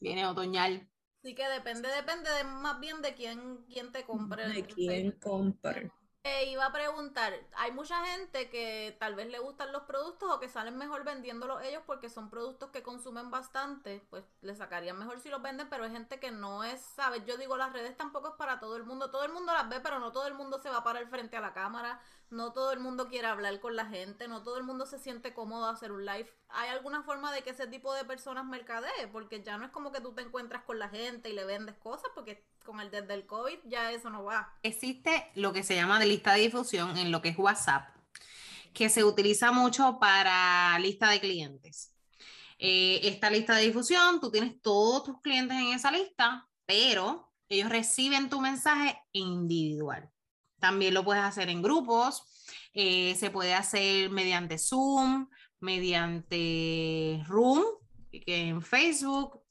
[0.00, 0.88] Viene otoñal.
[1.22, 4.48] Sí que depende, depende de, más bien de quién, quién te compre.
[4.48, 5.90] De quién compre
[6.54, 10.48] iba a preguntar, hay mucha gente que tal vez le gustan los productos o que
[10.48, 15.28] salen mejor vendiéndolos ellos porque son productos que consumen bastante, pues le sacarían mejor si
[15.28, 17.24] los venden, pero hay gente que no es, ¿sabes?
[17.26, 19.80] Yo digo, las redes tampoco es para todo el mundo, todo el mundo las ve,
[19.80, 22.72] pero no todo el mundo se va para el frente a la cámara, no todo
[22.72, 25.92] el mundo quiere hablar con la gente, no todo el mundo se siente cómodo hacer
[25.92, 26.32] un live.
[26.48, 29.08] ¿Hay alguna forma de que ese tipo de personas mercadee?
[29.12, 31.76] Porque ya no es como que tú te encuentras con la gente y le vendes
[31.76, 34.52] cosas, porque con el desde el COVID ya eso no va.
[34.62, 37.88] Existe lo que se llama de lista de difusión en lo que es WhatsApp,
[38.72, 41.94] que se utiliza mucho para lista de clientes.
[42.58, 47.68] Eh, esta lista de difusión, tú tienes todos tus clientes en esa lista, pero ellos
[47.68, 50.10] reciben tu mensaje individual.
[50.58, 52.22] También lo puedes hacer en grupos,
[52.72, 55.28] eh, se puede hacer mediante Zoom,
[55.60, 57.64] mediante Room,
[58.10, 59.42] en Facebook.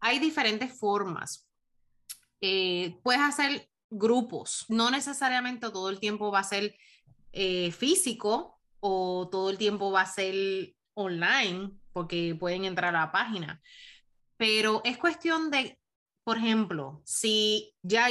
[0.00, 1.45] Hay diferentes formas.
[2.40, 6.76] Eh, puedes hacer grupos, no necesariamente todo el tiempo va a ser
[7.32, 13.12] eh, físico o todo el tiempo va a ser online, porque pueden entrar a la
[13.12, 13.60] página.
[14.36, 15.78] Pero es cuestión de,
[16.24, 18.08] por ejemplo, si ya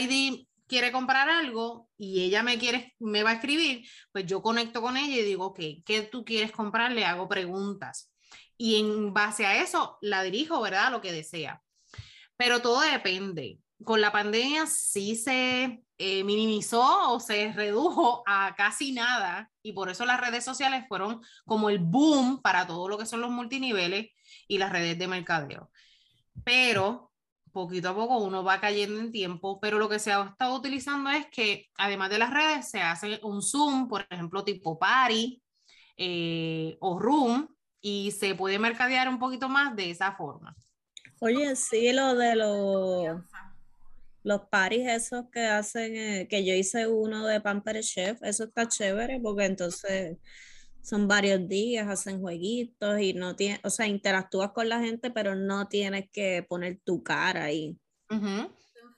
[0.68, 4.98] quiere comprar algo y ella me quiere, me va a escribir, pues yo conecto con
[4.98, 6.92] ella y digo, ok, ¿qué tú quieres comprar?
[6.92, 8.12] Le hago preguntas.
[8.58, 10.92] Y en base a eso la dirijo, ¿verdad?
[10.92, 11.62] Lo que desea.
[12.38, 13.60] Pero todo depende.
[13.84, 19.90] Con la pandemia sí se eh, minimizó o se redujo a casi nada y por
[19.90, 24.12] eso las redes sociales fueron como el boom para todo lo que son los multiniveles
[24.48, 25.70] y las redes de mercadeo.
[26.44, 27.12] Pero
[27.56, 31.10] poquito a poco uno va cayendo en tiempo, pero lo que se ha estado utilizando
[31.10, 35.42] es que además de las redes se hace un Zoom, por ejemplo, tipo Party
[35.96, 37.48] eh, o Room,
[37.80, 40.54] y se puede mercadear un poquito más de esa forma.
[41.22, 43.22] Oye, sí, lo de los,
[44.26, 48.68] los paris esos que hacen, eh, que yo hice uno de Pamper Chef, eso está
[48.68, 50.18] chévere porque entonces
[50.82, 55.36] son varios días, hacen jueguitos y no tienes, o sea, interactúas con la gente, pero
[55.36, 57.78] no tienes que poner tu cara ahí.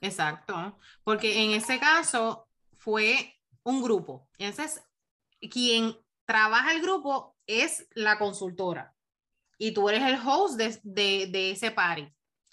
[0.00, 4.26] Exacto, porque en ese caso fue un grupo.
[4.38, 4.82] Entonces,
[5.50, 8.94] quien trabaja el grupo es la consultora
[9.58, 12.10] y tú eres el host de, de ese party.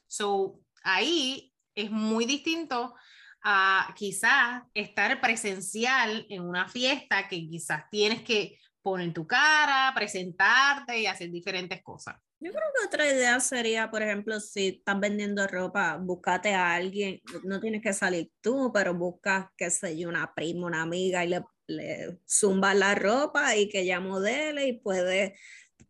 [0.07, 2.95] So, ahí es muy distinto
[3.43, 10.99] a quizás estar presencial en una fiesta que quizás tienes que poner tu cara, presentarte
[10.99, 12.15] y hacer diferentes cosas.
[12.39, 17.21] Yo creo que otra idea sería, por ejemplo, si estás vendiendo ropa, búscate a alguien,
[17.43, 21.29] no tienes que salir tú, pero buscas, qué sé yo, una prima, una amiga y
[21.29, 25.35] le, le zumba la ropa y que ella modele y puede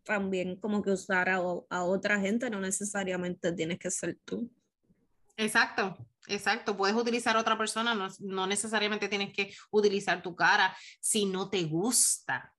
[0.04, 4.50] también como que usar a, a otra gente, no necesariamente tienes que ser tú.
[5.38, 10.76] Exacto, Exacto, puedes utilizar a otra persona, no, no, necesariamente tienes que utilizar tu cara
[11.00, 12.54] si no te gusta.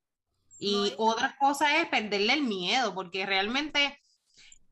[0.59, 3.99] Y otra cosa es perderle el miedo, porque realmente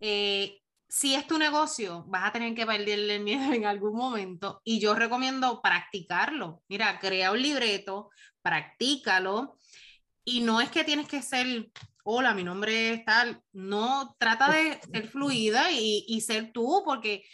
[0.00, 4.60] eh, si es tu negocio, vas a tener que perderle el miedo en algún momento.
[4.64, 6.62] Y yo recomiendo practicarlo.
[6.68, 8.10] Mira, crea un libreto,
[8.42, 9.58] practícalo.
[10.24, 11.68] Y no es que tienes que ser,
[12.04, 13.42] hola, mi nombre es tal.
[13.52, 17.24] No, trata de ser fluida y, y ser tú, porque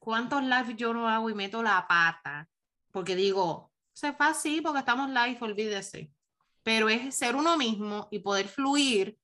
[0.00, 2.48] ¿cuántos live yo no hago y meto la pata?
[2.90, 6.12] Porque digo, se fácil porque estamos live, olvídese
[6.62, 9.18] pero es ser uno mismo y poder fluir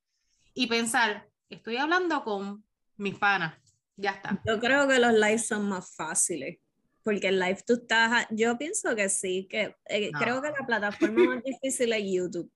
[0.55, 2.65] y pensar, estoy hablando con
[2.97, 3.59] mis panas,
[3.97, 4.41] ya está.
[4.45, 6.59] Yo creo que los lives son más fáciles,
[7.03, 11.35] porque el live tú estás, yo pienso que sí, que eh, creo que la plataforma
[11.35, 12.51] más difícil es YouTube.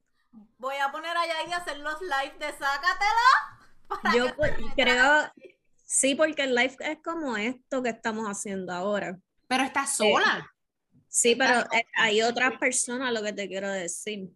[0.59, 4.15] Voy a poner allá y hacer los lives de Sácatela.
[4.15, 4.27] Yo
[4.77, 5.33] creo,
[5.90, 9.18] sí, porque el live es como esto que estamos haciendo ahora.
[9.48, 10.48] Pero estás sola.
[11.09, 14.29] sí, pero eh, hay otras personas, lo que te quiero decir.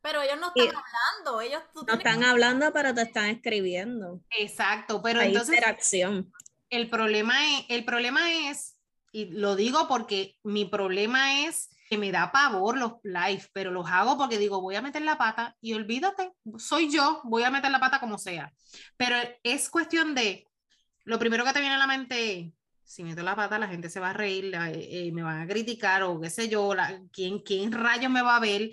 [0.00, 4.20] Pero ellos no están hablando, ellos no están hablando, pero te están escribiendo.
[4.30, 6.32] Exacto, pero Hay entonces interacción.
[6.70, 8.78] El problema es, el problema es,
[9.12, 13.86] y lo digo porque mi problema es que me da pavor los live, pero los
[13.86, 17.70] hago porque digo, voy a meter la pata y olvídate, soy yo, voy a meter
[17.70, 18.50] la pata como sea.
[18.96, 20.48] Pero es cuestión de,
[21.04, 22.52] lo primero que te viene a la mente
[22.92, 26.02] si meto la pata, la gente se va a reír, eh, me van a criticar
[26.02, 28.70] o qué sé yo, la, ¿quién, ¿quién rayos me va a ver?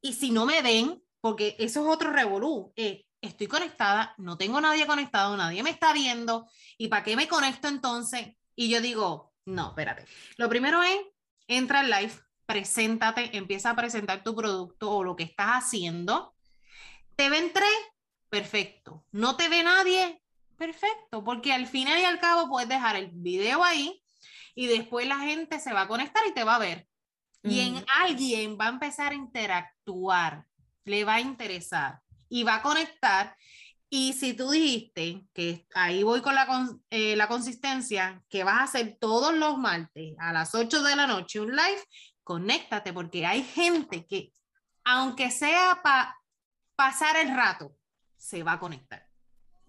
[0.00, 4.60] Y si no me ven, porque eso es otro revolú, eh, estoy conectada, no tengo
[4.60, 8.28] nadie conectado, nadie me está viendo, ¿y para qué me conecto entonces?
[8.54, 10.04] Y yo digo, no, espérate.
[10.36, 11.00] Lo primero es,
[11.48, 12.12] entra al live,
[12.46, 16.34] preséntate, empieza a presentar tu producto o lo que estás haciendo.
[17.16, 17.68] ¿Te ven tres?
[18.28, 19.04] Perfecto.
[19.10, 20.19] ¿No te ve nadie?
[20.60, 24.04] Perfecto, porque al final y al cabo puedes dejar el video ahí
[24.54, 26.86] y después la gente se va a conectar y te va a ver.
[27.42, 30.44] Y en alguien va a empezar a interactuar,
[30.84, 33.34] le va a interesar y va a conectar.
[33.88, 36.46] Y si tú dijiste que ahí voy con la,
[36.90, 41.06] eh, la consistencia, que vas a hacer todos los martes a las 8 de la
[41.06, 41.82] noche un live,
[42.22, 44.30] conéctate porque hay gente que,
[44.84, 46.18] aunque sea para
[46.76, 47.74] pasar el rato,
[48.18, 49.09] se va a conectar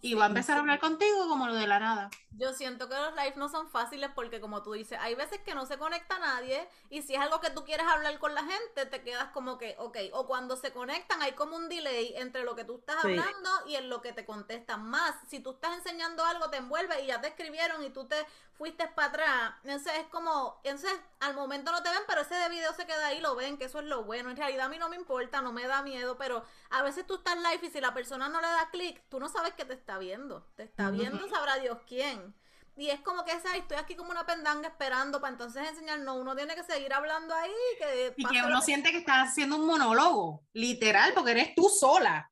[0.01, 2.09] y va a empezar a hablar contigo como lo de la nada.
[2.31, 5.53] Yo siento que los lives no son fáciles porque como tú dices, hay veces que
[5.53, 8.85] no se conecta nadie y si es algo que tú quieres hablar con la gente,
[8.85, 12.55] te quedas como que, ok, o cuando se conectan hay como un delay entre lo
[12.55, 15.13] que tú estás hablando y en lo que te contestan más.
[15.27, 18.25] Si tú estás enseñando algo, te envuelve y ya te escribieron y tú te
[18.57, 19.53] fuiste para atrás.
[19.63, 23.07] Entonces es como, entonces al momento no te ven, pero ese de video se queda
[23.07, 24.29] ahí, lo ven, que eso es lo bueno.
[24.29, 27.15] En realidad a mí no me importa, no me da miedo, pero a veces tú
[27.15, 29.73] estás live y si la persona no le da clic, tú no sabes que te
[29.73, 30.47] está viendo.
[30.55, 32.35] Te está viendo, sabrá Dios quién.
[32.77, 36.17] Y es como que esa, estoy aquí como una pendanga esperando para entonces enseñarnos.
[36.17, 37.51] Uno tiene que seguir hablando ahí.
[37.77, 42.31] Que y que uno siente que está haciendo un monólogo, literal, porque eres tú sola.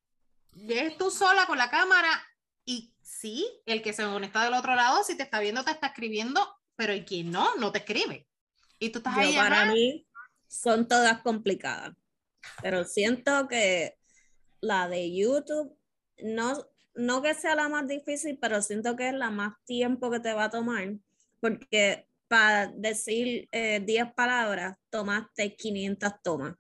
[0.68, 2.10] Eres tú sola con la cámara
[2.66, 5.88] y sí, el que se conecta del otro lado, si te está viendo, te está
[5.88, 8.28] escribiendo, pero el quien no, no te escribe.
[8.78, 9.36] Y tú estás Yo, ahí.
[9.36, 9.72] para ajá.
[9.74, 10.08] mí
[10.48, 11.96] son todas complicadas,
[12.62, 13.98] pero siento que
[14.62, 15.78] la de YouTube
[16.20, 16.66] no,
[16.96, 20.34] no que sea la más difícil, pero siento que es la más tiempo que te
[20.34, 20.94] va a tomar,
[21.40, 26.56] porque para decir eh, 10 palabras tomaste 500 tomas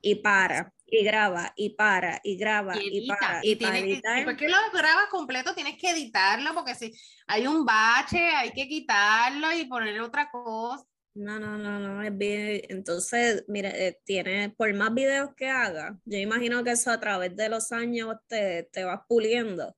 [0.00, 4.36] y para, y graba, y para, y graba, y para, Y, y, para que, editar.
[4.36, 6.92] que lo grabas completo, tienes que editarlo porque si
[7.26, 10.84] hay un bache, hay que quitarlo y ponerle otra cosa.
[11.18, 12.62] No, no, no, no, es bien.
[12.68, 17.34] Entonces, mira, eh, tiene, por más videos que haga, yo imagino que eso a través
[17.34, 19.76] de los años te, te vas puliendo,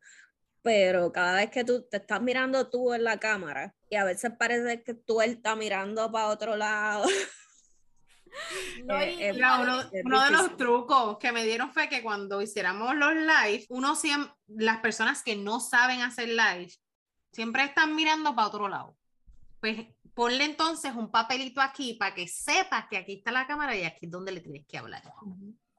[0.60, 4.32] pero cada vez que tú te estás mirando tú en la cámara y a veces
[4.38, 7.04] parece que tú él está mirando para otro lado.
[8.86, 9.32] No, Eh, y- eh,
[10.04, 14.32] uno, de los trucos que me dieron fue que cuando hiciéramos los live, uno siempre,
[14.46, 16.70] las personas que no saben hacer live,
[17.32, 18.96] siempre están mirando para otro lado.
[19.60, 23.84] Pues ponle entonces un papelito aquí para que sepas que aquí está la cámara y
[23.84, 25.02] aquí es donde le tienes que hablar.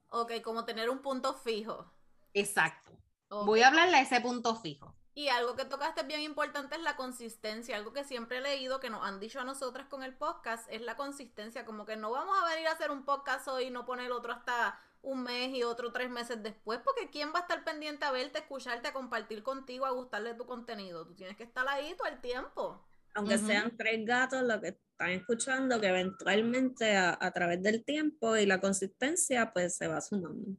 [0.10, 1.92] Ok, como tener un punto fijo.
[2.34, 2.92] Exacto.
[3.30, 4.96] Voy a hablarle a ese punto fijo.
[5.14, 7.76] Y algo que tocaste bien importante es la consistencia.
[7.76, 10.82] Algo que siempre he leído que nos han dicho a nosotras con el podcast es
[10.82, 11.66] la consistencia.
[11.66, 14.32] Como que no vamos a venir a hacer un podcast hoy y no poner otro
[14.34, 18.12] hasta un mes y otro tres meses después, porque ¿quién va a estar pendiente a
[18.12, 21.06] verte, a escucharte, a compartir contigo, a gustarle tu contenido?
[21.06, 22.86] Tú tienes que estar ahí todo el tiempo.
[23.14, 28.36] Aunque sean tres gatos lo que están escuchando, que eventualmente a, a través del tiempo
[28.38, 30.56] y la consistencia, pues se va sumando.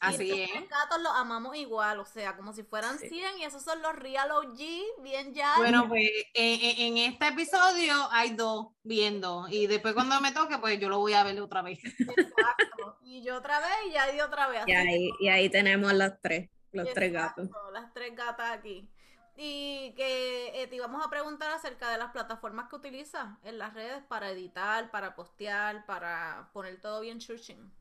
[0.00, 0.50] Así y es.
[0.68, 3.08] gatos los amamos igual, o sea, como si fueran Sí.
[3.08, 4.58] 100 y esos son los real OG,
[5.00, 5.54] bien ya.
[5.58, 10.80] Bueno, pues en, en- este episodio hay dos viendo y después cuando me toque, pues
[10.80, 11.78] yo lo voy a ver otra vez.
[11.84, 12.98] Exacto.
[13.04, 14.62] Y yo otra vez y ya di otra vez.
[14.66, 17.72] Y ahí, y ahí tenemos las tres, los tres Exacto, gatos.
[17.72, 18.88] Las tres gatas aquí.
[19.36, 23.72] Y que eh, te íbamos a preguntar acerca de las plataformas que utilizas en las
[23.72, 27.72] redes para editar, para postear, para poner todo bien chuching.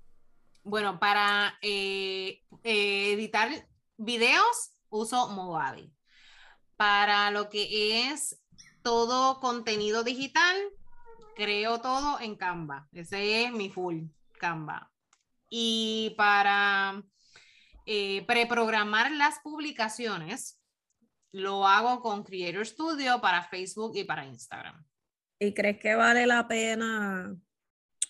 [0.64, 3.49] Bueno, para eh, eh, editar
[3.97, 5.93] videos uso Movavi.
[6.78, 8.41] Para lo que es
[8.82, 10.58] todo contenido digital,
[11.36, 12.88] creo todo en Canva.
[12.93, 14.06] Ese es mi full
[14.39, 14.91] Canva.
[15.49, 17.04] Y para
[18.26, 20.61] preprogramar las publicaciones,
[21.32, 24.86] lo hago con Creator Studio para Facebook y para Instagram.
[25.40, 27.36] ¿Y crees que vale la pena,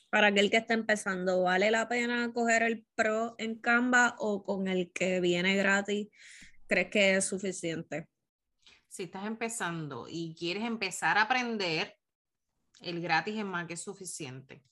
[0.09, 4.67] para aquel que está empezando, vale la pena coger el Pro en Canva o con
[4.67, 6.09] el que viene gratis?
[6.67, 8.07] ¿Crees que es suficiente?
[8.91, 11.97] si estás empezando y quieres empezar a aprender,
[12.81, 14.65] el gratis es más que suficiente.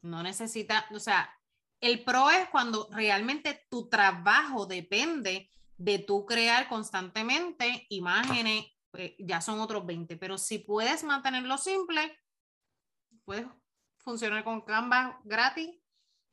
[0.00, 1.30] No necesita, o sea,
[1.78, 5.50] el pro es cuando realmente tu trabajo depende
[5.80, 12.18] de tú crear constantemente imágenes, pues, ya son otros 20, pero si puedes mantenerlo simple,
[13.24, 13.46] puedes
[13.98, 15.70] funcionar con Canva gratis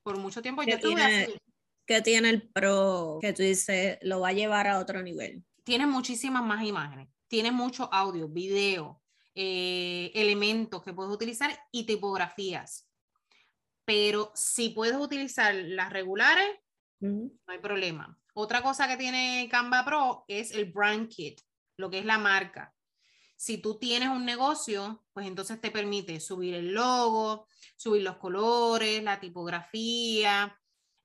[0.04, 0.62] por mucho tiempo.
[0.64, 1.34] ¿Qué Yo tiene?
[1.86, 5.46] ¿Qué tiene el Pro que tú dices lo va a llevar a otro nivel?
[5.68, 9.02] tienes muchísimas más imágenes, tienes mucho audio, video,
[9.36, 12.90] eh, elementos que puedes utilizar y tipografías.
[13.84, 16.48] Pero si puedes utilizar las regulares,
[17.00, 18.18] No hay problema.
[18.34, 21.42] Otra cosa que tiene Canva Pro es el brand kit,
[21.78, 22.74] lo que es la marca.
[23.36, 29.04] Si tú tienes un negocio, pues entonces te permite subir el logo, subir los colores,
[29.04, 30.60] la tipografía,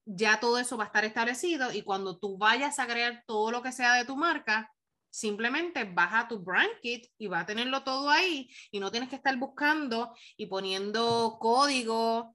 [0.05, 3.62] ya todo eso va a estar establecido y cuando tú vayas a crear todo lo
[3.62, 4.72] que sea de tu marca,
[5.11, 9.11] simplemente vas a tu brand kit y va a tenerlo todo ahí y no tienes
[9.11, 12.34] que estar buscando y poniendo código,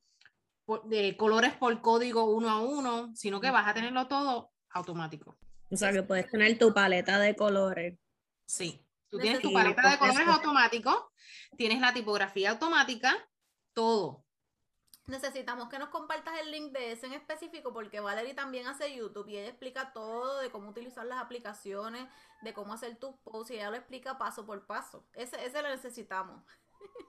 [0.68, 5.38] por- de colores por código uno a uno, sino que vas a tenerlo todo automático.
[5.72, 7.98] O sea, que puedes tener tu paleta de colores.
[8.46, 11.12] Sí, tú tienes tu paleta de colores automático,
[11.58, 13.16] tienes la tipografía automática,
[13.74, 14.26] todo.
[15.06, 19.30] Necesitamos que nos compartas el link de ese en específico porque Valerie también hace YouTube
[19.30, 22.06] y ella explica todo de cómo utilizar las aplicaciones,
[22.42, 25.06] de cómo hacer tus posts y ella lo explica paso por paso.
[25.14, 26.44] Ese, ese lo necesitamos.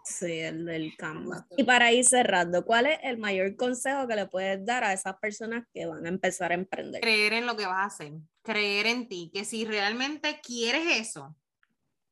[0.04, 1.46] Sí, el del Canva.
[1.56, 5.18] Y para ir cerrando, ¿cuál es el mayor consejo que le puedes dar a esas
[5.18, 7.02] personas que van a empezar a emprender?
[7.02, 8.12] creer en lo que vas a hacer,
[8.42, 11.36] creer en ti, que si realmente quieres eso,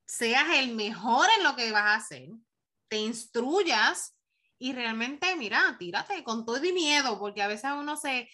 [0.04, 2.28] seas el mejor en lo que vas a hacer,
[2.88, 4.14] te instruyas
[4.58, 8.28] y realmente, mira, tírate con todo y miedo, porque a veces uno se,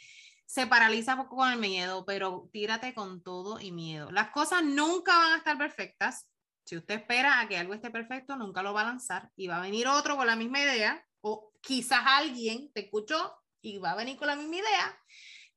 [0.44, 4.10] se paraliza poco con el miedo, pero tírate con todo y miedo.
[4.10, 6.28] Las cosas nunca van a estar perfectas.
[6.64, 9.58] Si usted espera a que algo esté perfecto, nunca lo va a lanzar y va
[9.58, 13.96] a venir otro con la misma idea, o quizás alguien te escuchó y va a
[13.96, 14.98] venir con la misma idea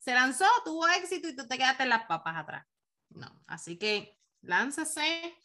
[0.06, 2.68] se lanzó, tuvo éxito y tú te quedaste en las papas atrás.
[3.10, 5.36] No, así que láncese,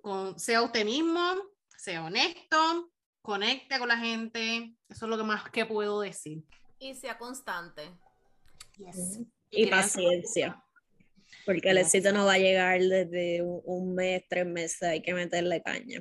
[0.00, 1.34] con, sea usted mismo,
[1.76, 2.90] sea honesto,
[3.20, 4.74] conecte con la gente.
[4.88, 6.42] Eso es lo que más que puedo decir.
[6.78, 7.94] Y sea constante.
[8.78, 9.20] Yes.
[9.50, 10.64] Y, paciencia.
[11.50, 15.60] Porque el éxito no va a llegar desde un, mes, tres meses, hay que meterle
[15.60, 16.00] caña.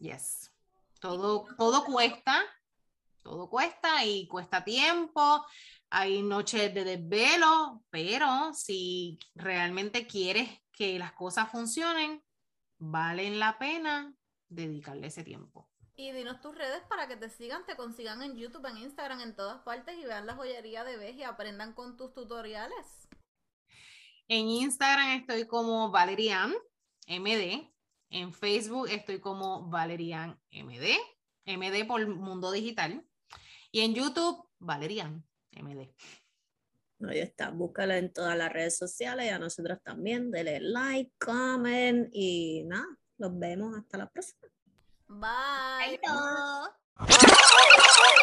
[0.00, 0.50] Yes.
[0.98, 2.42] Todo, todo cuesta,
[3.22, 5.46] todo cuesta y cuesta tiempo,
[5.90, 12.20] hay noches de desvelo, pero si realmente quieres que las cosas funcionen,
[12.78, 14.12] valen la pena
[14.48, 15.70] dedicarle ese tiempo.
[15.94, 19.36] Y dinos tus redes para que te sigan, te consigan en YouTube, en Instagram, en
[19.36, 23.08] todas partes y vean la joyería de Bej y aprendan con tus tutoriales.
[24.30, 26.54] En Instagram estoy como Valerian
[27.08, 27.68] MD.
[28.10, 30.96] En Facebook estoy como Valerian MD.
[31.46, 33.04] MD por Mundo Digital.
[33.72, 35.92] Y en YouTube, Valerian MD.
[37.08, 40.30] Ahí está, búscala en todas las redes sociales y a nosotros también.
[40.30, 42.86] Dele like, comment y nada,
[43.18, 44.46] nos vemos hasta la próxima.
[45.08, 45.98] Bye.
[46.98, 48.16] Bye.